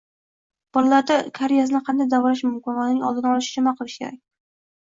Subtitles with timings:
[0.77, 4.21] Bolalarda kariyesni qanday davolash mumkin va uning oldini olish uchun nima qilish kerak?